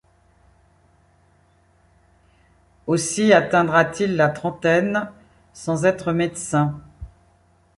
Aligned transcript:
Aussi 2.87 3.33
atteindra-t-il 3.33 4.15
la 4.15 4.29
trentaine 4.29 5.11
sans 5.53 5.85
être 5.85 6.11
médecin. 6.11 6.81